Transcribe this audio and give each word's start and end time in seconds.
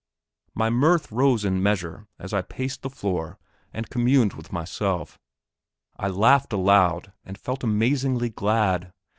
My 0.55 0.71
mirth 0.71 1.11
rose 1.11 1.45
in 1.45 1.61
measure 1.61 2.07
as 2.17 2.33
I 2.33 2.41
paced 2.41 2.81
the 2.81 2.89
floor 2.89 3.37
and 3.71 3.87
communed 3.91 4.33
with 4.33 4.51
myself. 4.51 5.19
I 5.95 6.07
laughed 6.07 6.53
aloud, 6.53 7.13
and 7.23 7.37
felt 7.37 7.63
amazingly 7.63 8.29
glad. 8.31 8.93